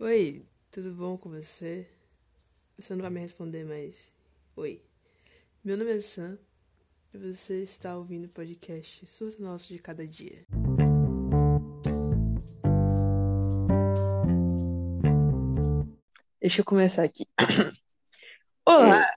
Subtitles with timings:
[0.00, 1.84] Oi, tudo bom com você?
[2.78, 4.12] Você não vai me responder, mas.
[4.54, 4.80] Oi.
[5.64, 6.38] Meu nome é Sam
[7.12, 10.46] e você está ouvindo o podcast Surto Nosso de Cada Dia.
[16.40, 17.26] Deixa eu começar aqui.
[18.64, 19.12] Olá!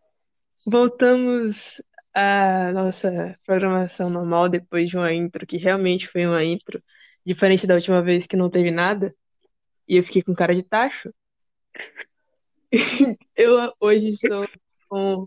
[0.66, 1.80] Voltamos
[2.12, 6.84] à nossa programação normal depois de uma intro que realmente foi uma intro,
[7.24, 9.16] diferente da última vez que não teve nada
[9.92, 11.14] e eu fiquei com cara de tacho.
[13.36, 14.48] eu hoje estou
[14.88, 15.26] com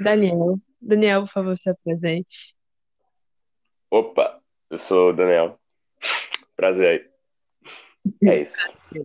[0.00, 0.58] Daniel.
[0.80, 2.56] Daniel, por favor, se apresente.
[3.88, 5.60] Opa, eu sou o Daniel.
[6.56, 8.28] Prazer aí.
[8.28, 8.56] É isso.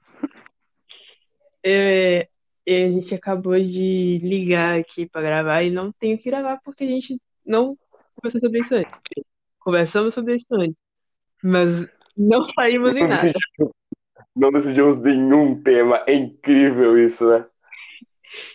[1.62, 2.30] É,
[2.66, 6.86] é, a gente acabou de ligar aqui para gravar e não tenho que gravar porque
[6.86, 7.78] a gente não
[8.16, 9.00] conversou sobre isso antes.
[9.60, 10.78] Conversamos sobre isso antes,
[11.44, 11.86] mas
[12.16, 13.34] não saímos em nada.
[14.40, 16.02] Não decidimos nenhum tema.
[16.08, 17.46] É incrível isso, né?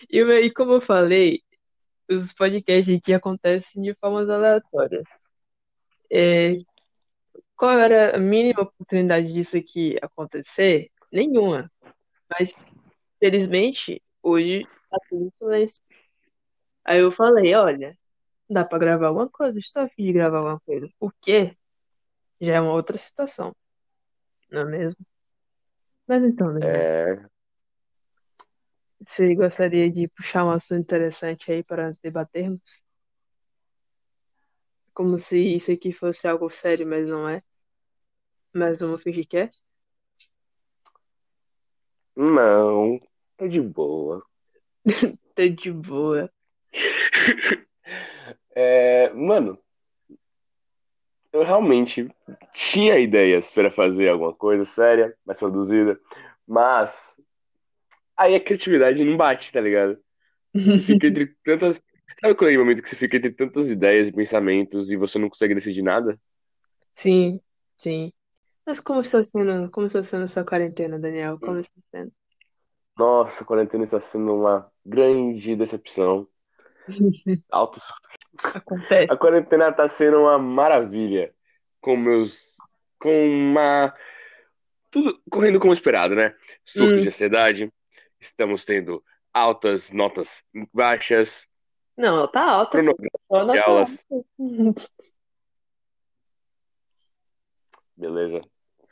[0.09, 1.43] E, e como eu falei,
[2.09, 5.03] os podcasts aqui acontecem de formas aleatórias.
[6.11, 6.55] É,
[7.55, 10.89] qual era a mínima oportunidade disso aqui acontecer?
[11.11, 11.71] Nenhuma.
[12.31, 12.49] Mas,
[13.19, 15.83] felizmente, hoje tá tudo silêncio.
[16.83, 17.95] Aí eu falei, olha,
[18.49, 20.89] dá pra gravar alguma coisa, estou afim de gravar alguma coisa.
[20.97, 21.55] Por quê?
[22.41, 23.55] Já é uma outra situação.
[24.49, 25.05] Não é mesmo?
[26.07, 27.25] Mas então, Daniel, É.
[29.05, 32.61] você gostaria de puxar um assunto interessante aí para debatermos?
[34.93, 37.41] Como se isso aqui fosse algo sério, mas não é.
[38.53, 39.49] Mas vamos fingir que é.
[42.15, 42.97] Não,
[43.37, 44.25] é de boa.
[45.35, 46.31] Tô de boa.
[48.57, 49.61] É, mano,
[51.35, 52.09] eu realmente
[52.53, 55.99] tinha ideias para fazer alguma coisa séria, mais produzida,
[56.47, 57.19] mas
[58.15, 59.97] aí a criatividade não bate, tá ligado?
[60.53, 61.83] Você fica entre tantas.
[62.21, 65.53] Sabe aquele momento que você fica entre tantas ideias e pensamentos e você não consegue
[65.53, 66.17] decidir nada?
[66.95, 67.41] Sim,
[67.75, 68.13] sim.
[68.65, 71.37] Mas como está sendo, como está sendo a sua quarentena, Daniel?
[71.37, 72.11] Como está sendo?
[72.97, 76.25] Nossa, a quarentena está sendo uma grande decepção.
[77.51, 77.91] Altos
[78.43, 79.11] Acontece.
[79.11, 81.33] A quarentena tá sendo uma maravilha.
[81.81, 82.55] Com meus.
[82.99, 83.93] Com uma.
[84.91, 86.33] Tudo correndo como esperado, né?
[86.63, 87.71] Surto Hum, de ansiedade.
[88.19, 89.03] Estamos tendo
[89.33, 90.41] altas, notas
[90.73, 91.47] baixas,
[91.97, 92.89] não, tá alta, de
[93.59, 94.05] aulas.
[94.11, 94.25] alta.
[97.95, 98.41] Beleza.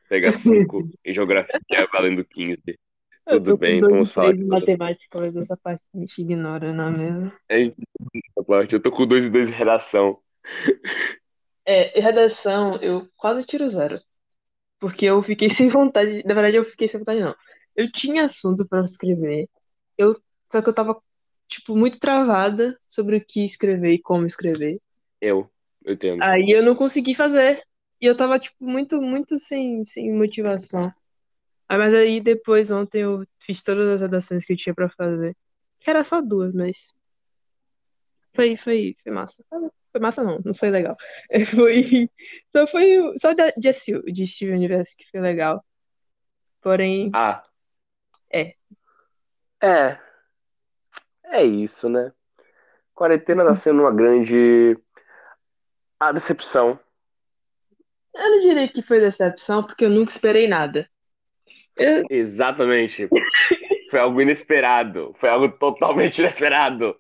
[0.08, 1.60] Pega 5 em geografia
[1.92, 2.80] valendo 15.
[3.26, 6.92] Tudo bem, vamos falar de em matemática, mas essa parte a gente ignora, não é
[6.92, 7.32] mesmo?
[7.50, 8.76] essa parte.
[8.76, 10.20] Eu tô com 2 e 2 em redação.
[11.66, 14.00] É, redação, eu quase tiro zero.
[14.80, 16.24] Porque eu fiquei sem vontade.
[16.26, 17.36] Na verdade, eu fiquei sem vontade, não.
[17.76, 19.50] Eu tinha assunto pra escrever.
[19.98, 20.14] Eu,
[20.52, 21.02] só que eu tava,
[21.48, 24.82] tipo, muito travada sobre o que escrever e como escrever.
[25.22, 25.50] Eu,
[25.86, 26.22] eu entendo.
[26.22, 27.64] Aí eu não consegui fazer.
[28.02, 30.92] E eu tava, tipo, muito, muito sem, sem motivação.
[31.70, 35.36] Ah, mas aí depois, ontem, eu fiz todas as redações que eu tinha pra fazer.
[35.80, 36.96] Que era só duas, mas
[38.36, 39.44] foi, foi, foi massa.
[39.92, 40.96] Foi massa, não, não foi legal.
[41.56, 42.10] Foi.
[42.52, 42.98] Só foi.
[43.22, 45.64] Só da- de SU, de Steven Universe que foi legal.
[46.62, 47.44] Porém, Ah,
[48.32, 48.56] é.
[49.62, 50.00] é.
[51.26, 52.12] É isso, né?
[52.96, 54.78] Quarentena tá sendo uma grande.
[56.00, 56.80] A decepção.
[58.16, 60.90] Eu não diria que foi decepção, porque eu nunca esperei nada.
[62.10, 63.08] Exatamente.
[63.90, 65.14] Foi algo inesperado.
[65.20, 66.96] Foi algo totalmente inesperado.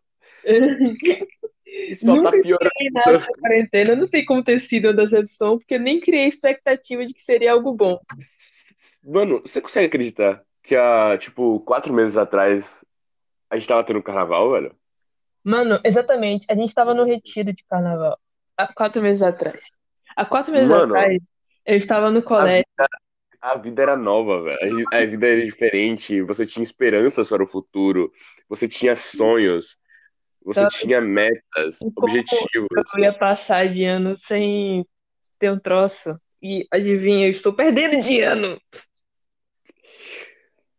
[1.96, 2.70] Só tá nunca piorando.
[2.72, 3.96] esperei nada na quarentena.
[3.96, 7.52] Não tem como ter sido uma decepção, porque eu nem criei expectativa de que seria
[7.54, 8.00] algo bom.
[9.04, 12.84] Mano, você consegue acreditar que há, tipo, quatro meses atrás
[13.50, 14.76] a gente tava tendo carnaval, velho?
[15.44, 16.46] Mano, exatamente.
[16.50, 18.18] A gente tava no retiro de carnaval
[18.58, 19.78] há quatro meses atrás.
[20.16, 21.20] Há quatro meses Mano, atrás,
[21.66, 22.66] eu estava no a colégio.
[22.78, 22.88] vida,
[23.44, 24.86] a vida era nova, velho.
[24.94, 26.22] A vida era diferente.
[26.22, 28.10] Você tinha esperanças para o futuro.
[28.48, 29.78] Você tinha sonhos.
[30.46, 32.70] Você Então, tinha metas, objetivos.
[32.96, 34.86] eu ia passar de ano sem
[35.38, 36.18] ter um troço?
[36.42, 38.62] E adivinha, eu estou perdendo de ano.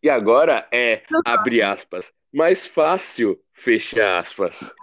[0.02, 4.74] E agora é, abre aspas, mais fácil, fecha aspas.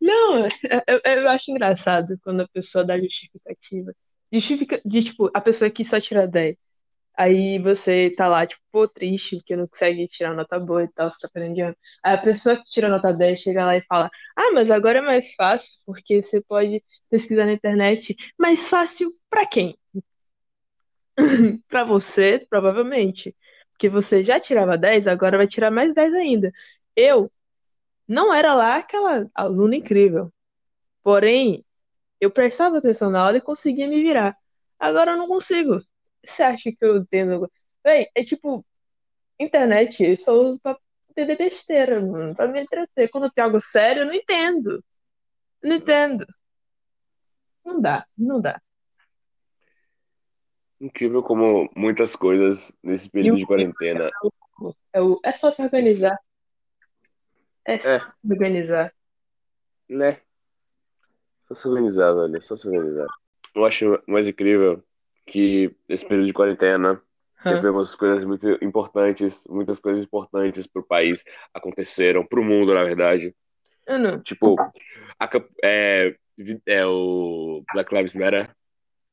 [0.00, 0.46] Não,
[0.86, 3.92] eu, eu acho engraçado quando a pessoa dá justificativa.
[4.32, 6.56] Justifica, de, tipo, a pessoa que só tira 10.
[7.18, 11.10] Aí você tá lá, tipo, pô, triste, porque não consegue tirar nota boa e tal,
[11.10, 11.76] você tá perdendo de ano.
[12.04, 15.02] Aí a pessoa que tira nota 10 chega lá e fala: Ah, mas agora é
[15.02, 18.14] mais fácil, porque você pode pesquisar na internet.
[18.38, 19.76] Mais fácil pra quem?
[21.68, 23.34] Pra você, provavelmente.
[23.78, 26.52] que você já tirava 10, agora vai tirar mais 10 ainda.
[26.96, 27.30] Eu
[28.08, 30.32] não era lá aquela aluna incrível.
[31.02, 31.64] Porém,
[32.20, 34.36] eu prestava atenção na aula e conseguia me virar.
[34.78, 35.80] Agora eu não consigo.
[36.24, 37.50] Você acha que eu entendo?
[37.84, 38.64] Véi, é tipo,
[39.38, 40.76] internet, eu uso pra
[41.10, 43.08] entender besteira, mano, pra me entreter.
[43.10, 44.84] Quando tem algo sério, eu não entendo.
[45.62, 46.26] Eu não entendo.
[47.64, 48.60] Não dá, não dá.
[50.80, 54.10] Incrível como muitas coisas nesse período de quarentena.
[54.92, 56.16] é, o, é só se organizar.
[57.64, 58.94] É É, só se organizar.
[59.88, 60.20] né?
[61.48, 62.42] Só se organizar, velho.
[62.42, 63.06] Só se organizar.
[63.54, 64.82] Eu acho mais incrível
[65.24, 67.02] que nesse período de quarentena
[67.42, 73.34] tivemos coisas muito importantes, muitas coisas importantes pro país aconteceram, pro mundo, na verdade.
[73.86, 74.20] Eu não.
[74.20, 74.56] Tipo,
[75.18, 75.30] a
[75.62, 76.16] é,
[76.66, 78.50] é o Black Lives Matter,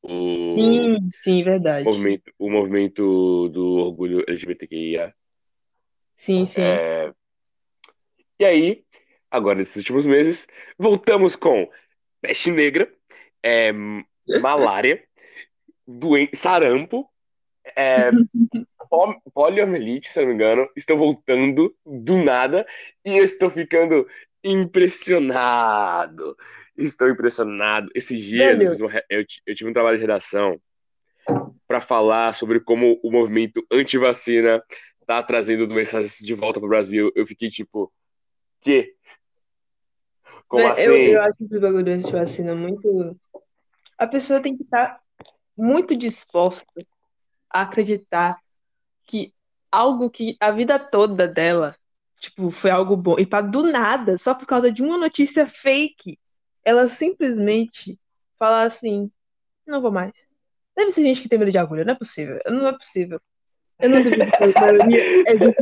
[0.02, 1.84] o Sim, sim, verdade.
[1.84, 5.14] movimento, o movimento do orgulho LGBTQIA.
[6.16, 6.62] Sim, sim.
[6.62, 7.12] É,
[8.38, 8.84] e aí,
[9.30, 10.46] agora nesses últimos meses,
[10.78, 11.70] voltamos com
[12.24, 12.90] peste negra,
[13.42, 13.70] é,
[14.40, 15.04] malária,
[15.86, 17.06] doen- sarampo,
[17.76, 18.10] é,
[18.88, 22.66] po- poliomielite, se eu não me engano, estão voltando do nada
[23.04, 24.08] e eu estou ficando
[24.42, 26.36] impressionado.
[26.76, 27.90] Estou impressionado.
[27.94, 30.60] Esses dias eu, eu eu tive um trabalho de redação
[31.68, 34.62] para falar sobre como o movimento anti-vacina
[35.06, 37.12] tá trazendo doenças de volta pro Brasil.
[37.14, 37.92] Eu fiquei tipo,
[38.60, 38.94] que?
[40.54, 41.30] Como velho, eu, eu assim?
[41.30, 43.16] acho que o bagulho de vacina muito.
[43.98, 45.00] A pessoa tem que estar
[45.56, 46.72] muito disposta
[47.50, 48.38] a acreditar
[49.04, 49.32] que
[49.70, 51.74] algo que a vida toda dela,
[52.20, 53.18] tipo, foi algo bom.
[53.18, 56.18] E pra do nada, só por causa de uma notícia fake,
[56.64, 57.98] ela simplesmente
[58.38, 59.10] falar assim,
[59.66, 60.12] não vou mais.
[60.76, 62.38] Deve ser gente que tem medo de agulha, não é possível.
[62.46, 63.20] Não é possível.
[63.80, 65.56] Eu não duvido que a é gente.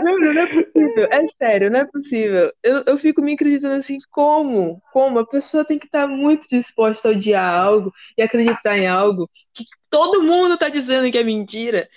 [0.00, 1.08] Não, não é possível.
[1.10, 2.52] É sério, não é possível.
[2.62, 4.80] Eu, eu fico me acreditando assim, como?
[4.92, 5.18] Como?
[5.18, 9.64] A pessoa tem que estar muito disposta a odiar algo e acreditar em algo que
[9.88, 11.88] todo mundo tá dizendo que é mentira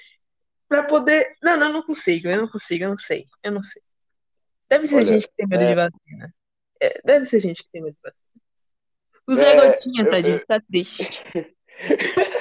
[0.67, 1.35] pra poder.
[1.41, 3.81] Não, não, eu não consigo, eu não consigo, eu não sei, eu não sei.
[4.69, 6.35] Deve ser Olha, gente que tem medo de é, vacina.
[6.81, 8.33] É, deve ser gente que tem medo de vacina.
[9.27, 10.45] O Zé é, Gotinha, eu, tadinho, eu...
[10.45, 11.23] tá triste.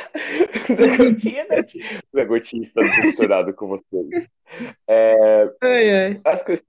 [0.74, 1.64] Zé Gotinha, né?
[2.14, 4.28] Zé Gotinha está decepcionado com você.
[4.88, 6.20] É, Ai, ai.
[6.24, 6.64] as coisas-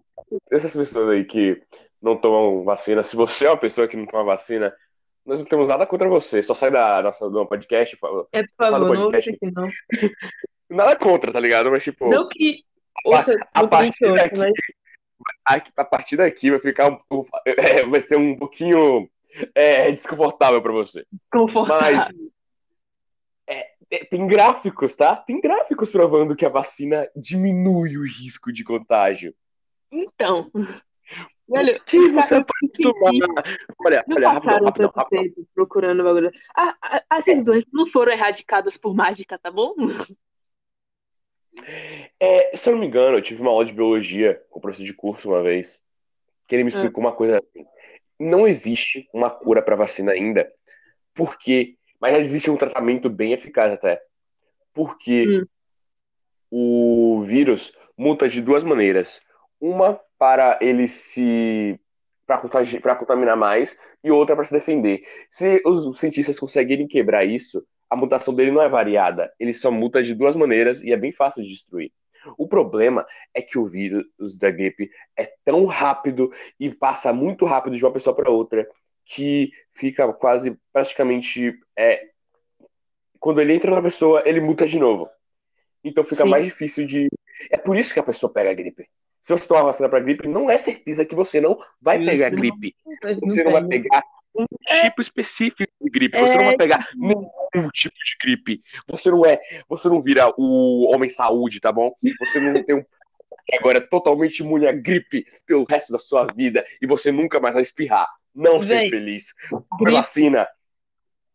[0.51, 1.61] essas pessoas aí que
[2.01, 4.73] não tomam vacina, se você é uma pessoa que não toma vacina,
[5.25, 6.41] nós não temos nada contra você.
[6.43, 7.97] Só sai da nossa do podcast,
[8.33, 9.29] É, por favor, não podcast.
[9.29, 9.69] aqui não.
[10.69, 11.69] Nada contra, tá ligado?
[11.71, 12.63] Mas tipo, Não que
[13.05, 14.51] a, ouça a gente partir ouça, daqui, mas
[15.47, 19.07] a, a partir daqui vai ficar um, é, vai ser um pouquinho
[19.55, 21.05] é, desconfortável pra você.
[21.11, 22.01] Mas confortável.
[22.01, 22.22] é,
[23.99, 25.15] tem gráficos, tá?
[25.15, 29.33] Tem gráficos provando que a vacina diminui o risco de contágio.
[29.91, 30.49] Então,
[31.47, 33.43] velho, que você pode tomar?
[33.85, 35.23] Olha, não olha, passaram rapidão, tanto rapidão.
[35.23, 36.31] tempo procurando o bagulho.
[36.55, 39.75] Ah, ah, essas doenças não foram erradicadas por mágica, tá bom?
[42.19, 44.83] É, se eu não me engano, eu tive uma aula de biologia com o professor
[44.83, 45.79] de curso uma vez,
[46.47, 47.65] que ele me Ah, explicou uma coisa assim.
[48.19, 50.51] Não existe uma cura para vacina ainda,
[51.13, 54.01] porque, mas existe um tratamento bem eficaz até,
[54.73, 55.45] porque hum,
[56.51, 59.21] o vírus muta de duas maneiras.
[59.57, 61.79] Uma para ele se
[62.25, 65.05] para contaminar mais e outra para se defender.
[65.31, 70.03] Se os cientistas conseguirem quebrar isso, a mutação dele não é variada, ele só muta
[70.03, 71.89] de duas maneiras e é bem fácil de destruir.
[72.37, 77.77] O problema é que o vírus da gripe é tão rápido e passa muito rápido
[77.77, 78.67] de uma pessoa para outra
[79.05, 82.09] que fica quase praticamente é,
[83.19, 85.09] quando ele entra na pessoa, ele muta de novo.
[85.83, 86.29] Então fica sim.
[86.29, 87.07] mais difícil de.
[87.49, 88.87] É por isso que a pessoa pega a gripe.
[89.21, 92.37] Se você tomar vacina para gripe, não é certeza que você não vai pegar não,
[92.37, 92.75] gripe.
[92.85, 93.83] não Você não vai pega.
[93.83, 94.03] pegar
[94.35, 96.19] um É, tipo específico de gripe.
[96.19, 98.61] Você não vai é, pegar nenhum tipo de gripe.
[98.87, 99.39] Você não é.
[99.69, 101.93] Você não vira o homem saúde, tá bom?
[102.19, 102.85] Você não tem um
[103.57, 107.53] agora é totalmente imune à gripe pelo resto da sua vida e você nunca mais
[107.53, 108.07] vai espirrar.
[108.35, 109.33] Não véi, feliz.
[109.77, 110.47] Gripe, vacina.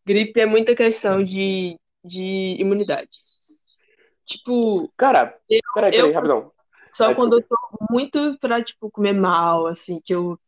[0.05, 3.09] gripe é muita questão de, de imunidade.
[4.25, 6.51] Tipo, Cara, eu, peraí, eu peraí, rapidão.
[6.91, 7.77] só quando eu desculpa.
[7.79, 10.39] tô muito pra, tipo, comer mal, assim, que eu,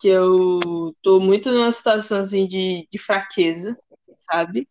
[0.00, 0.60] que eu
[1.02, 3.78] tô muito numa situação, assim, de, de fraqueza,
[4.18, 4.68] sabe?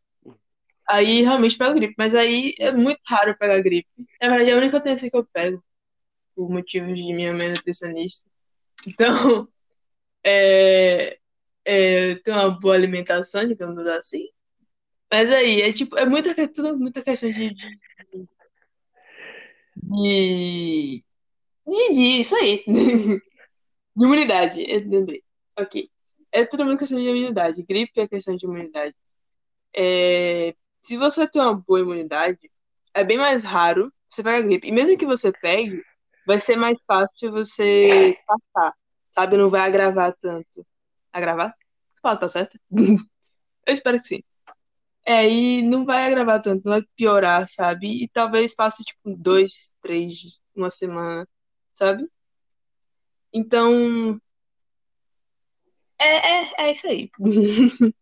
[0.89, 3.89] Aí realmente pego gripe, mas aí é muito raro eu pegar gripe.
[4.21, 5.63] Na verdade, é a única doença que eu pego,
[6.35, 8.29] por motivos de minha mãe nutricionista.
[8.88, 9.47] Então,
[10.25, 11.19] é,
[11.65, 14.27] é, tenho uma boa alimentação, digamos assim.
[15.12, 17.56] Mas aí, é tipo, é muita, tudo muita questão de-
[19.75, 21.03] de.
[21.68, 22.63] De, de isso aí.
[23.96, 24.63] De imunidade.
[24.70, 25.24] Eu lembrei.
[25.60, 25.89] Ok.
[26.32, 27.63] É tudo uma questão de imunidade.
[27.63, 28.96] Gripe é questão de imunidade.
[29.75, 32.39] É, se você tem uma boa imunidade,
[32.94, 34.68] é bem mais raro você pegar gripe.
[34.68, 35.84] E mesmo que você pegue,
[36.27, 38.74] vai ser mais fácil você passar.
[39.12, 39.38] Sabe?
[39.38, 40.65] Não vai agravar tanto.
[41.13, 41.56] Agravar?
[41.91, 42.60] Essa palavra tá certa?
[43.65, 44.24] Eu espero que sim.
[45.06, 48.03] É, e não vai agravar tanto, não vai piorar, sabe?
[48.03, 51.27] E talvez passe, tipo, dois, três, uma semana,
[51.74, 52.08] sabe?
[53.34, 54.20] Então.
[56.00, 57.10] É, é, é isso aí.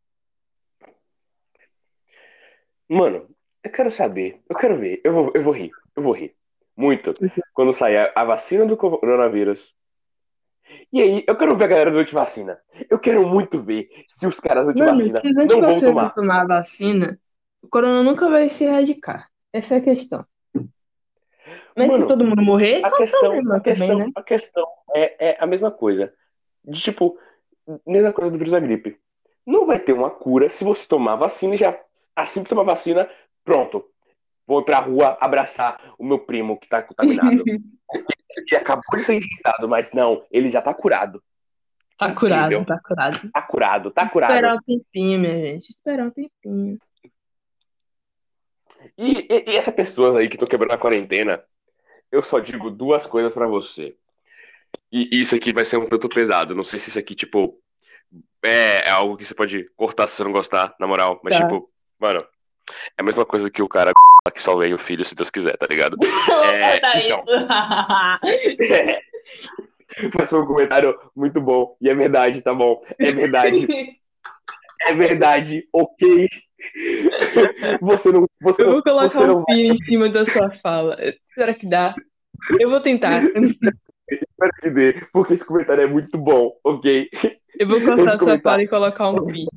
[2.89, 3.29] Mano,
[3.63, 6.35] eu quero saber, eu quero ver, eu vou, eu vou rir, eu vou rir.
[6.75, 7.13] Muito.
[7.53, 9.75] Quando sair a, a vacina do coronavírus.
[10.91, 12.59] E aí, eu quero ver a galera do antivacina.
[12.89, 16.13] Eu quero muito ver se os caras antivacina se os não vão tomar.
[16.13, 17.19] tomar vacina,
[17.61, 19.29] o corona nunca vai se erradicar.
[19.53, 20.25] Essa é a questão.
[21.75, 24.11] Mas se Mano, todo mundo morrer, A questão, a também, questão, né?
[24.15, 26.13] a questão é, é a mesma coisa.
[26.65, 27.17] De tipo,
[27.85, 28.97] mesma coisa do vírus da gripe.
[29.45, 31.79] Não vai ter uma cura se você tomar vacina e já,
[32.15, 33.09] assim que tomar vacina,
[33.43, 33.85] pronto.
[34.49, 37.43] Vou pra rua abraçar o meu primo que tá contaminado.
[37.45, 41.21] Ele acabou de ser infectado, mas não, ele já tá curado.
[41.95, 43.29] Tá curado, tá curado.
[43.31, 44.55] Tá curado, tá Esperar curado.
[44.57, 45.69] um tempinho, minha gente.
[45.69, 46.79] Esperar um tempinho.
[48.97, 51.43] E, e, e essas pessoas aí que estão quebrando a quarentena,
[52.11, 53.95] eu só digo duas coisas pra você.
[54.91, 56.55] E isso aqui vai ser um tanto pesado.
[56.55, 57.61] Não sei se isso aqui, tipo,
[58.43, 61.19] é, é algo que você pode cortar se você não gostar, na moral.
[61.23, 61.43] Mas, Tá.
[61.45, 62.21] tipo, mano,
[62.97, 63.91] é a mesma coisa que o cara
[64.39, 65.97] que só vem o filho, se Deus quiser, tá ligado?
[66.55, 67.23] É, Tá então.
[68.23, 68.57] isso.
[70.17, 71.75] Mas foi um comentário muito bom.
[71.81, 72.81] E é verdade, tá bom?
[72.97, 73.67] É verdade.
[74.81, 76.29] É verdade, ok.
[77.81, 78.25] Você não.
[78.41, 80.95] Você Eu vou colocar um fio em cima da sua fala.
[81.35, 81.93] Será que dá?
[82.57, 83.21] Eu vou tentar.
[84.37, 87.09] vai entender, porque esse comentário é muito bom, ok?
[87.59, 89.47] Eu vou cortar sua comentário- fala e colocar um fio.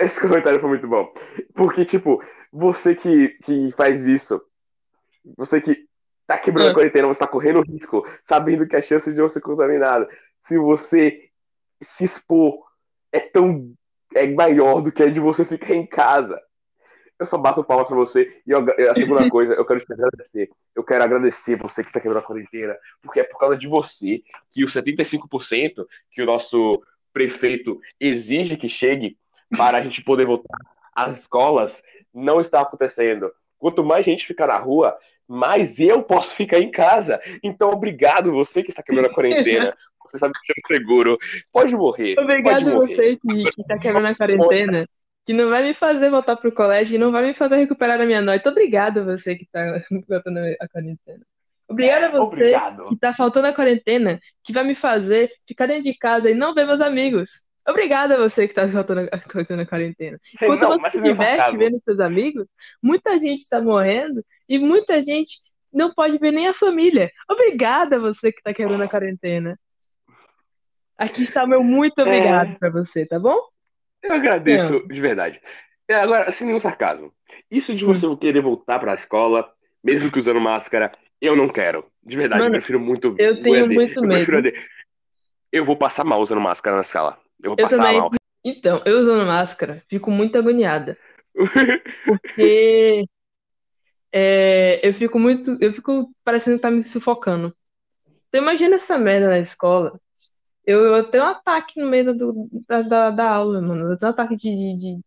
[0.00, 1.12] Esse comentário foi muito bom.
[1.54, 4.40] Porque, tipo, você que, que faz isso,
[5.36, 5.86] você que
[6.26, 6.70] tá quebrando Ah.
[6.70, 10.08] a quarentena, você tá correndo risco, sabendo que a chance de você ser contaminado,
[10.46, 11.28] se você
[11.82, 12.60] se expor
[13.12, 13.72] é tão
[14.14, 16.40] é maior do que a de você ficar em casa.
[17.18, 18.40] Eu só bato palmas pra você.
[18.46, 20.50] E eu- a segunda coisa, eu quero te agradecer.
[20.74, 24.22] Eu quero agradecer você que tá quebrando a quarentena, porque é por causa de você
[24.50, 29.16] que os 75% que o nosso prefeito exige que chegue
[29.56, 30.58] para a gente poder voltar
[30.94, 33.32] às escolas não está acontecendo.
[33.58, 34.96] Quanto mais gente ficar na rua,
[35.28, 37.20] mais eu posso ficar em casa.
[37.42, 39.76] Então, obrigado você que está quebrando a quarentena.
[40.04, 41.18] Você sabe que é seguro.
[41.52, 42.16] Pode morrer.
[42.16, 42.96] pode Obrigado a morrer.
[42.96, 44.88] você que, que tá quebrando a quarentena,
[45.24, 48.06] que não vai me fazer voltar pro colégio e não vai me fazer recuperar a
[48.06, 48.50] minha nota.
[48.50, 51.24] Obrigado você que tá voltando a quarentena.
[51.68, 52.88] Obrigado a você Obrigado.
[52.88, 56.52] que tá faltando a quarentena, que vai me fazer ficar dentro de casa e não
[56.52, 57.44] ver meus amigos.
[57.68, 59.04] Obrigado a você que tá faltando a,
[59.62, 60.18] a quarentena.
[60.24, 62.46] Você, Enquanto não, você se você não é diverte vendo seus amigos,
[62.82, 65.38] muita gente tá morrendo e muita gente
[65.72, 67.10] não pode ver nem a família.
[67.30, 69.58] Obrigada a você que tá quebrando a quarentena.
[70.98, 72.58] Aqui está o meu muito obrigado É.
[72.58, 73.38] pra você, tá bom?
[74.02, 75.40] Eu agradeço de verdade.
[75.88, 77.12] É, Agora, sem nenhum sarcasmo.
[77.50, 77.92] Isso de Hum.
[77.92, 79.50] você querer voltar pra escola,
[79.82, 81.86] mesmo que usando máscara, eu não quero.
[82.02, 83.14] De verdade, Mano, eu prefiro muito.
[83.18, 84.52] eu tenho muito eu medo.
[85.52, 87.18] Eu vou passar mal usando máscara na escala.
[87.42, 87.98] Eu vou Eu passar também.
[87.98, 88.10] mal.
[88.44, 90.96] Então, eu usando máscara, fico muito agoniada.
[92.04, 93.06] Porque
[94.12, 95.56] é, eu fico muito.
[95.60, 97.54] Eu fico parecendo que tá me sufocando.
[98.28, 100.00] Então, imagina essa merda na escola.
[100.64, 103.92] Eu, eu tenho um ataque no meio do, da, da, da aula, mano.
[103.92, 105.04] Eu tenho um ataque de, de, de,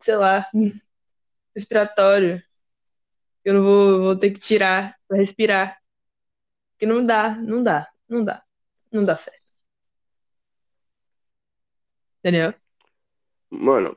[0.00, 0.46] sei lá,
[1.54, 2.42] respiratório.
[3.44, 5.78] Eu não vou, vou ter que tirar pra respirar.
[6.72, 8.42] Porque não dá, não dá, não dá.
[8.92, 9.39] Não dá certo.
[12.20, 12.54] Entendeu?
[13.50, 13.96] Mano,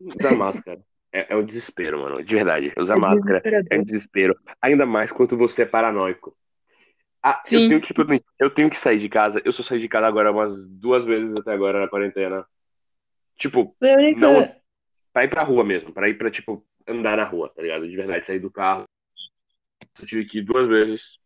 [0.00, 0.80] usar máscara
[1.12, 2.22] é, é um desespero, mano.
[2.22, 2.72] De verdade.
[2.76, 4.38] Usar É máscara é um desespero.
[4.60, 6.36] Ainda mais quando você é paranoico.
[7.22, 7.68] Ah, eu Sim.
[7.68, 9.40] tenho que, ir pro- eu tenho que sair de casa.
[9.44, 12.44] Eu só saí de casa agora umas duas vezes até agora na quarentena.
[13.38, 14.54] Tipo, única- Não-
[15.12, 17.88] pra ir pra rua mesmo, pra ir pra, tipo, andar na rua, tá ligado?
[17.88, 18.84] De verdade, sair do carro.
[20.00, 21.16] Eu tive que ir duas vezes.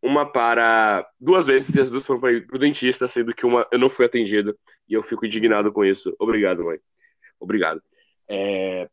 [0.00, 1.06] Uma para.
[1.20, 3.90] Duas vezes, e as duas foram pra ir pro dentista, sendo que uma eu não
[3.90, 4.56] fui atendido.
[4.88, 6.14] E eu fico indignado com isso.
[6.18, 6.78] Obrigado, mãe.
[7.40, 7.82] Obrigado.
[8.28, 8.88] É,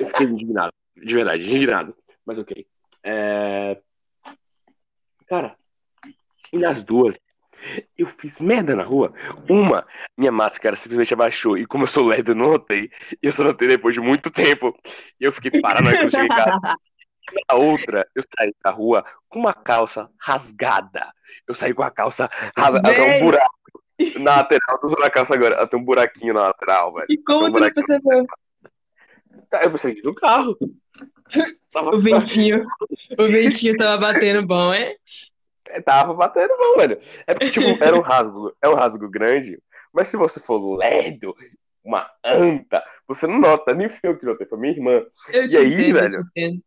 [0.00, 0.72] Eu fiquei indignado.
[0.96, 1.96] De verdade, indignado.
[2.24, 2.66] Mas ok.
[3.02, 3.80] É,
[5.26, 5.56] Cara,
[6.52, 7.18] e nas duas,
[7.96, 9.14] Eu fiz merda na rua.
[9.48, 9.86] Uma,
[10.18, 11.56] minha máscara simplesmente abaixou.
[11.56, 12.90] E como eu sou lerdo, eu não notei.
[13.22, 14.76] E eu só notei depois de muito tempo.
[15.20, 16.76] E eu fiquei paranoico quando cheguei em casa.
[17.48, 21.12] A outra, eu saí da rua com uma calça rasgada.
[21.46, 23.02] Eu saí com a calça rasgada.
[23.04, 23.81] Um buraco
[24.20, 24.78] na lateral.
[24.80, 25.66] Tô usando a calça agora.
[25.66, 27.06] Tem um buraquinho na lateral, velho.
[27.08, 28.26] E como um tu percebeu?
[29.48, 30.56] Tá, Eu pensei do carro.
[31.72, 32.66] Tava, O ventinho,
[33.18, 34.94] o ventinho tava batendo bom, é?
[35.84, 37.00] tava batendo não, velho.
[37.26, 39.60] É porque, tipo, era um rasgo, é um rasgo grande,
[39.92, 41.34] mas se você for lerdo,
[41.84, 45.02] uma anta, você não nota, nem fui eu que notei, foi minha irmã.
[45.32, 46.24] Eu E aí, entendo, velho?
[46.30, 46.62] entendo.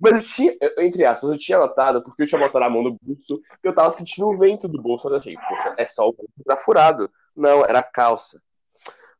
[0.00, 2.96] Mas eu tinha, entre aspas, eu tinha notado porque eu tinha botado a mão no
[3.02, 5.04] bolso e eu tava sentindo o vento do bolso.
[5.04, 7.10] Mas eu achei, poxa, é só o bolso que tá furado.
[7.36, 8.40] Não, era a calça.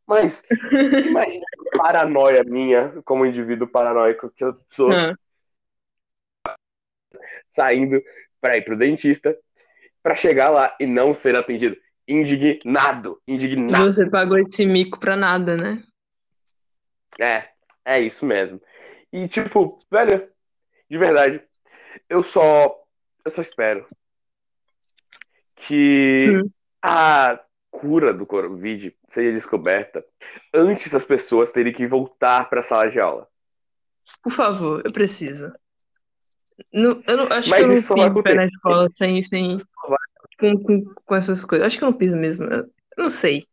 [0.06, 0.42] Mas,
[1.06, 1.44] imagina
[1.74, 5.14] a paranoia minha, como indivíduo paranoico que eu sou, Ah,
[7.50, 8.02] saindo
[8.40, 9.36] pra ir pro dentista,
[10.02, 11.76] pra chegar lá e não ser atendido.
[12.08, 13.84] Indignado, indignado.
[13.84, 15.82] Você pagou esse mico pra nada, né?
[17.20, 17.50] É,
[17.84, 18.60] é isso mesmo.
[19.12, 20.28] E tipo, velho,
[20.90, 21.42] de verdade,
[22.08, 22.76] eu só
[23.24, 23.86] eu só espero
[25.56, 26.50] que Hum.
[26.82, 30.04] a cura do Covid seja descoberta
[30.52, 33.28] antes das pessoas terem que voltar para a sala de aula.
[34.22, 35.52] Por favor, eu preciso.
[36.72, 39.58] Não- eu não, acho Mas que eu não piso pé na escola sem, sem
[40.38, 41.66] com, com, com essas coisas.
[41.66, 42.46] Acho que eu não piso mesmo.
[42.50, 42.64] Eu
[42.98, 43.46] não sei.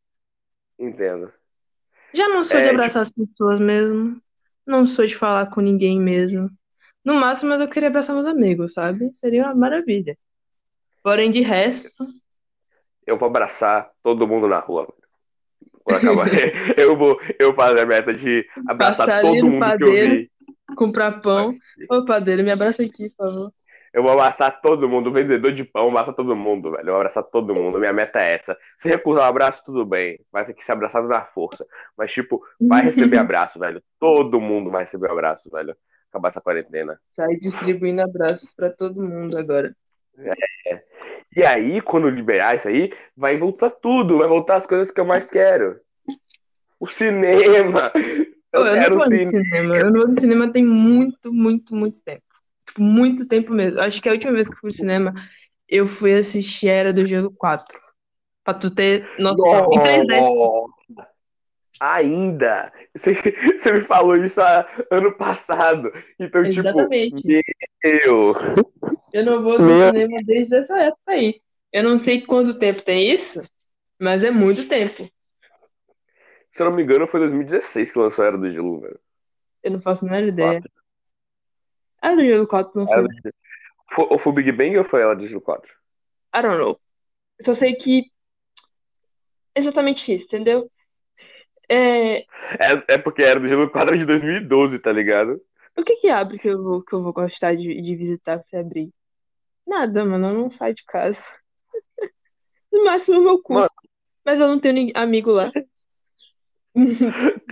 [0.80, 1.32] Entendo.
[2.14, 4.22] Já não sou de É, abraçar as pessoas mesmo.
[4.66, 6.50] Não sou de falar com ninguém mesmo.
[7.08, 9.10] No máximo, mas eu queria abraçar meus amigos, sabe?
[9.14, 10.18] Seria uma maravilha.
[11.02, 12.06] Porém, de resto,
[13.06, 14.94] Eu vou abraçar todo mundo na rua.
[16.76, 20.16] Eu vou eu fazer a meta de abraçar Passar todo mundo que eu padeiro.
[20.16, 20.32] vi.
[20.76, 21.56] comprar pão.
[21.90, 23.54] Ô, padeiro, me abraça aqui, por favor.
[23.94, 26.90] Eu vou abraçar todo mundo, vendedor de pão, abraça todo mundo, velho.
[26.90, 27.80] Eu vou abraçar todo mundo.
[27.80, 28.58] Minha meta é essa.
[28.78, 30.20] Se recusar um abraço, tudo bem.
[30.30, 31.66] Vai ter que ser abraçado na força.
[31.98, 33.82] Mas, tipo, vai receber abraço, velho.
[33.98, 35.74] Todo mundo vai receber abraço, velho.
[36.18, 37.00] Acabar essa quarentena.
[37.16, 39.76] Sai distribuindo abraços pra todo mundo agora.
[41.36, 44.18] E aí, quando liberar isso aí, vai voltar tudo.
[44.18, 45.80] Vai voltar as coisas que eu mais quero.
[46.80, 47.92] O cinema.
[48.52, 49.30] Eu eu quero não vou no cinema.
[49.30, 49.78] cinema.
[49.78, 52.24] Eu não vou no cinema tem muito, muito, muito tempo.
[52.66, 53.80] Tipo, muito tempo mesmo.
[53.82, 55.14] Acho que a última vez que eu fui no cinema,
[55.70, 57.78] eu fui assistir Era do Gelo 4.
[58.44, 59.70] Pra tu ter noção.
[59.72, 60.68] Em 3D.
[61.80, 62.72] Ainda.
[62.98, 65.92] Você, você me falou isso há- ano passado.
[66.20, 67.16] Então, Exatamente.
[67.22, 67.44] tipo,
[67.84, 68.34] meu.
[69.14, 71.40] Eu não vou no Meu- cinema desde essa época aí.
[71.72, 73.42] Eu não sei quanto tempo tem isso,
[74.00, 75.08] mas é muito tempo.
[76.50, 79.00] Se eu não me engano, foi 2016 que lançou a Era do Gelo, velho.
[79.62, 80.62] Eu não faço a menor ideia.
[82.02, 83.04] Era do Gelo 4, não sei.
[83.04, 83.32] Do
[84.10, 85.72] Ou foi o Big Bang ou foi ela do Gelo 4?
[86.36, 86.80] I don't know.
[87.38, 88.12] Eu só sei que.
[89.56, 90.70] Exatamente isso, entendeu?
[91.70, 92.26] É, É,
[92.88, 95.42] é porque a Era do 4 é de 2012, tá ligado?
[95.76, 98.58] O que que abre que eu vou, que eu vou gostar de, de visitar se
[98.58, 98.90] abrir?
[99.66, 101.24] Nada, mano, eu não saio de casa.
[102.70, 103.54] No máximo meu cu.
[103.54, 103.70] Mano.
[104.26, 105.52] Mas eu não tenho amigo lá.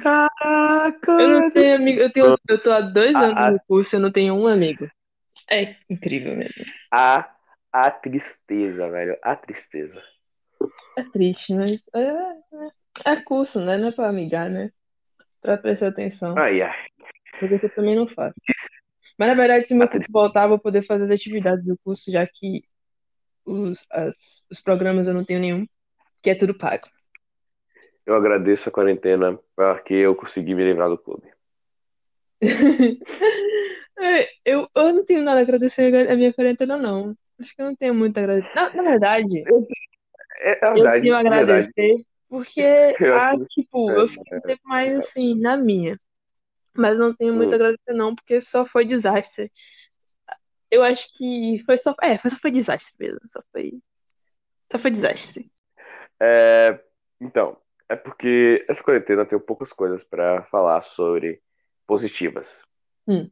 [0.04, 1.12] Caraca!
[1.12, 2.01] Eu não tenho amigo.
[2.01, 3.51] Eu, tenho, eu tô há dois Ah, anos ah.
[3.51, 4.88] no curso e eu não tenho um amigo.
[5.49, 6.63] É incrível mesmo.
[6.91, 7.34] A,
[7.71, 9.17] a tristeza, velho.
[9.23, 10.04] A tristeza.
[10.97, 12.71] É triste, mas é, é,
[13.06, 13.78] é curso, né?
[13.78, 14.72] Não é pra amigar, né?
[15.42, 16.36] Pra prestar atenção.
[16.38, 16.76] Ai, ai.
[17.40, 18.36] Porque eu também não faço.
[19.18, 22.12] Mas na verdade, se meu curso voltar, eu vou poder fazer as atividades do curso,
[22.12, 22.64] já que
[23.46, 25.68] os, as- os programas eu não tenho nenhum,
[26.22, 26.84] que é tudo pago.
[28.06, 31.28] Eu agradeço a quarentena porque eu consegui me livrar do clube.
[33.98, 37.16] É, eu, eu não tenho nada a agradecer a minha quarentena, não.
[37.40, 38.54] Acho que eu não tenho muito a agradecer.
[38.54, 39.40] Na, na verdade,
[40.42, 41.74] É, é eu verdade, tenho a é verdade.
[42.30, 42.62] Porque,
[43.00, 45.98] Eu ah, tipo, eu fiquei um tempo mais assim, na minha.
[46.78, 47.54] Mas não tenho muito Hum.
[47.54, 49.52] a agradecer, não, porque só foi desastre.
[50.70, 51.96] Eu acho que foi só.
[52.02, 53.22] É, foi só foi desastre mesmo.
[53.30, 53.80] Só foi.
[54.70, 55.50] Só foi desastre.
[56.20, 56.80] É,
[57.22, 57.58] então,
[57.88, 61.42] é porque essa quarentena eu tenho poucas coisas pra falar sobre
[61.88, 62.62] positivas.
[63.08, 63.30] Hum.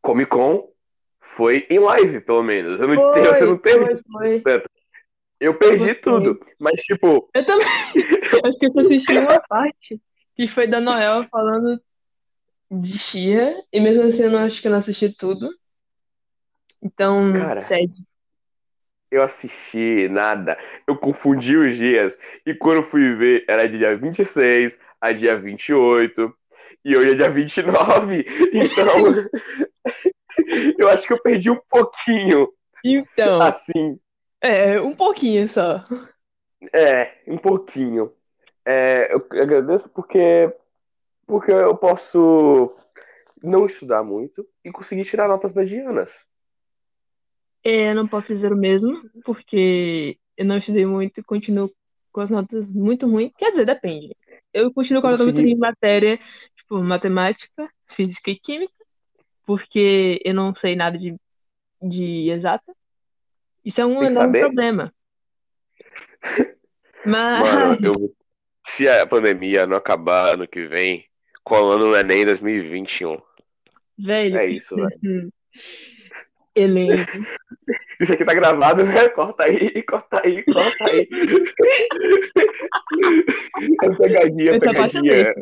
[0.00, 0.70] Comic Con
[1.20, 2.80] foi em live, pelo menos.
[2.80, 3.84] Eu não, Foi, você não teve.
[3.84, 4.64] foi, foi.
[5.44, 6.40] Eu perdi tudo.
[6.58, 7.66] Mas, tipo, Eu também.
[7.66, 10.00] Acho que eu assisti uma parte,
[10.34, 11.78] que foi da Noel falando
[12.70, 15.50] de Xia, e mesmo assim eu não acho que eu não assisti tudo.
[16.82, 17.60] Então, Cara.
[17.60, 17.92] segue.
[19.10, 20.58] eu assisti nada.
[20.86, 22.18] Eu confundi os dias.
[22.46, 26.34] E quando fui ver, era dia 26, a dia 28.
[26.86, 28.24] E hoje é dia 29.
[28.54, 28.86] Então,
[30.78, 32.48] eu acho que eu perdi um pouquinho.
[32.82, 33.98] Então, Assim,
[34.44, 35.82] É, um pouquinho só.
[36.70, 38.12] É, um pouquinho.
[38.62, 40.54] É, eu agradeço porque,
[41.26, 42.76] porque eu posso
[43.42, 46.10] não estudar muito e conseguir tirar notas medianas.
[47.64, 48.92] É, eu não posso dizer o mesmo,
[49.24, 51.72] porque eu não estudei muito e continuo
[52.12, 53.32] com as notas muito ruins.
[53.38, 54.14] Quer dizer, depende.
[54.52, 56.20] Eu continuo com Eu a nota muito ruim em matéria,
[56.54, 58.74] tipo, matemática, física e química,
[59.46, 61.16] porque eu não sei nada de,
[61.80, 62.74] de exata.
[63.64, 64.94] Isso é um Tem enorme problema.
[67.06, 68.14] Mas, Mano, eu,
[68.66, 71.04] se a pandemia não acabar ano que vem,
[71.42, 73.18] colando no Enem 2021.
[73.98, 75.32] velho, É isso, velho.
[76.54, 77.12] elenco.
[78.00, 79.08] Isso aqui tá gravado, né?
[79.10, 81.08] Corta aí, corta aí, corta aí.
[83.82, 85.34] É pegadinha, pegadinha.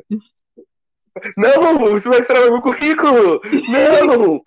[1.37, 3.41] Não, você vai estragar meu currículo!
[3.69, 4.43] Não!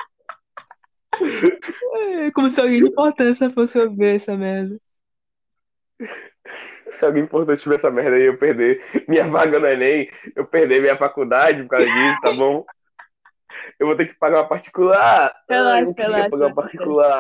[2.26, 4.80] É como se alguém de importância fosse ouvir essa merda.
[6.98, 10.82] Se alguém importante tiver essa merda aí, eu perder minha vaga no Enem, eu perder
[10.82, 12.66] minha faculdade por causa disso, tá bom?
[13.80, 15.34] Eu vou ter que pagar uma particular.
[15.50, 16.30] Ai, Relaxa, eu não queria relaxa.
[16.30, 17.20] pagar uma particular.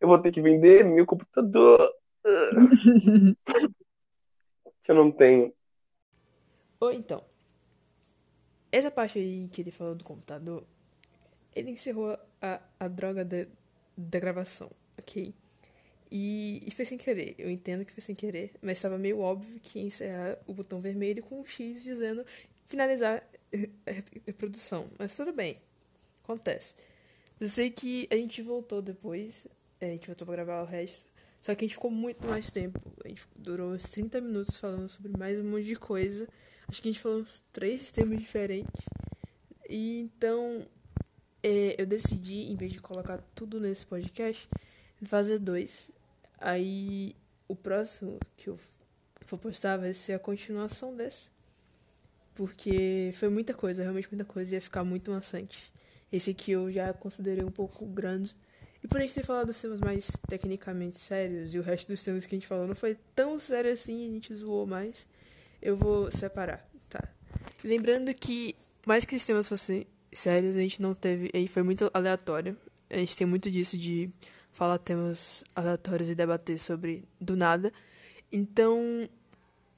[0.00, 1.90] Eu vou ter que vender meu computador.
[4.82, 5.52] Que eu não tenho.
[6.80, 7.22] Ou então,
[8.72, 10.64] essa parte aí que ele falou do computador,
[11.60, 13.46] ele encerrou a, a droga da,
[13.96, 15.34] da gravação, ok?
[16.10, 19.60] E, e foi sem querer, eu entendo que foi sem querer, mas estava meio óbvio
[19.60, 22.24] que ia encerrar o botão vermelho com um X dizendo
[22.66, 23.22] finalizar
[23.86, 23.90] a
[24.26, 24.88] reprodução.
[24.98, 25.56] Mas tudo bem,
[26.24, 26.74] acontece.
[27.38, 29.46] Eu sei que a gente voltou depois,
[29.80, 31.06] a gente voltou pra gravar o resto,
[31.40, 32.80] só que a gente ficou muito mais tempo.
[33.04, 36.28] A gente durou uns 30 minutos falando sobre mais um monte de coisa.
[36.68, 38.80] Acho que a gente falou uns três temas diferentes.
[39.68, 40.79] E então é,
[41.42, 44.46] eu decidi, em vez de colocar tudo nesse podcast,
[45.02, 45.88] fazer dois.
[46.38, 47.14] Aí
[47.48, 48.58] o próximo que eu
[49.26, 51.30] for postar vai ser a continuação desse.
[52.34, 55.72] Porque foi muita coisa, realmente muita coisa, ia ficar muito maçante.
[56.12, 58.34] Esse aqui eu já considerei um pouco grande.
[58.82, 62.02] E por a gente ter falado dos temas mais tecnicamente sérios, e o resto dos
[62.02, 65.06] temas que a gente falou não foi tão sério assim, a gente zoou mais,
[65.60, 67.06] eu vou separar, tá?
[67.62, 71.30] Lembrando que, mais que os temas fossem sérios, a gente não teve.
[71.34, 72.56] Aí foi muito aleatório.
[72.88, 74.10] A gente tem muito disso de
[74.52, 77.72] falar temas aleatórios e debater sobre do nada.
[78.32, 79.08] Então,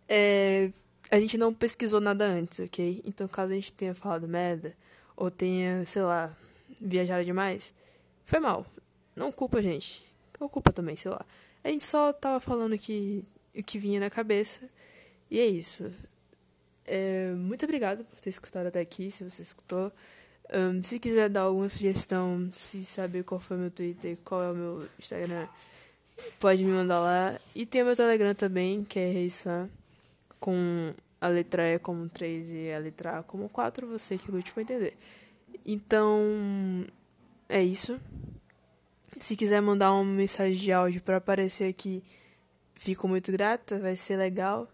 [0.08, 0.70] é,
[1.10, 3.02] a gente não pesquisou nada antes, ok?
[3.04, 4.74] Então, caso a gente tenha falado merda,
[5.16, 6.34] ou tenha, sei lá,
[6.80, 7.74] viajado demais,
[8.24, 8.66] foi mal.
[9.14, 10.04] Não culpa a gente.
[10.40, 11.24] Ou culpa também, sei lá.
[11.62, 14.68] A gente só tava falando que, o que vinha na cabeça.
[15.30, 15.92] E é isso.
[16.84, 19.92] É, muito obrigado por ter escutado até aqui, se você escutou.
[20.54, 24.54] Um, se quiser dar alguma sugestão, se saber qual foi meu Twitter, qual é o
[24.54, 25.48] meu Instagram,
[26.38, 27.40] pode me mandar lá.
[27.54, 29.70] E tem o meu Telegram também, que é Reisan,
[30.38, 34.52] com a letra E como 3 e a letra A como 4, você que lute
[34.52, 34.94] pra entender.
[35.64, 36.20] Então,
[37.48, 37.98] é isso.
[39.18, 42.02] Se quiser mandar uma mensagem de áudio para aparecer aqui,
[42.74, 44.68] fico muito grata, vai ser legal.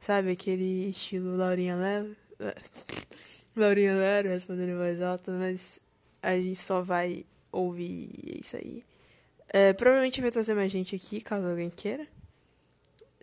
[0.00, 2.16] Sabe, aquele estilo Laurinha Lero.
[3.58, 5.80] Laurinha Lero respondendo em voz alta, mas
[6.22, 8.82] a gente só vai ouvir isso aí.
[9.48, 12.06] É, provavelmente vai trazer mais gente aqui, caso alguém queira.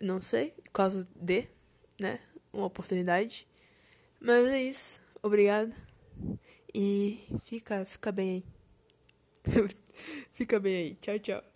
[0.00, 1.48] Não sei, caso dê,
[2.00, 2.20] né?
[2.52, 3.46] Uma oportunidade.
[4.20, 5.02] Mas é isso.
[5.22, 5.74] Obrigado.
[6.74, 8.44] E fica, fica bem
[9.46, 9.64] aí.
[10.34, 10.94] fica bem aí.
[10.96, 11.55] Tchau, tchau.